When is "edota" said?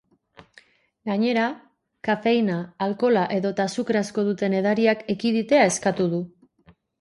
3.35-3.67